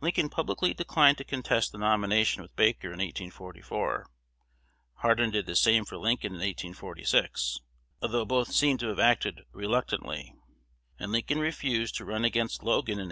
Lincoln 0.00 0.28
publicly 0.30 0.74
declined 0.74 1.16
to 1.18 1.24
contest 1.24 1.70
the 1.70 1.78
nomination 1.78 2.42
with 2.42 2.56
Baker 2.56 2.88
in 2.88 2.98
1844; 2.98 4.04
Hardin 4.94 5.30
did 5.30 5.46
the 5.46 5.54
same 5.54 5.84
for 5.84 5.96
Lincoln 5.96 6.32
in 6.32 6.40
1846 6.40 7.60
(although 8.02 8.24
both 8.24 8.50
seem 8.50 8.78
to 8.78 8.88
have 8.88 8.98
acted 8.98 9.42
reluctantly), 9.52 10.34
and 10.98 11.12
Lincoln 11.12 11.38
refused 11.38 11.94
to 11.98 12.04
run 12.04 12.24
against 12.24 12.64
Logan 12.64 12.94
in 12.94 12.98
1848. 13.06 13.08